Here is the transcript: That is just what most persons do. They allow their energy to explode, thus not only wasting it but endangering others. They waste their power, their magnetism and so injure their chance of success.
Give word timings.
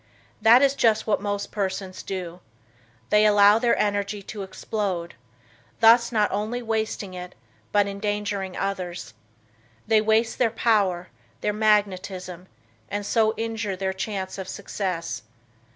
That 0.41 0.63
is 0.63 0.73
just 0.73 1.05
what 1.05 1.21
most 1.21 1.51
persons 1.51 2.01
do. 2.01 2.39
They 3.11 3.23
allow 3.23 3.59
their 3.59 3.77
energy 3.77 4.23
to 4.23 4.41
explode, 4.41 5.13
thus 5.79 6.11
not 6.11 6.31
only 6.31 6.59
wasting 6.63 7.13
it 7.13 7.35
but 7.71 7.85
endangering 7.85 8.57
others. 8.57 9.13
They 9.85 10.01
waste 10.01 10.39
their 10.39 10.49
power, 10.49 11.09
their 11.41 11.53
magnetism 11.53 12.47
and 12.89 13.05
so 13.05 13.35
injure 13.37 13.75
their 13.75 13.93
chance 13.93 14.39
of 14.39 14.49
success. 14.49 15.21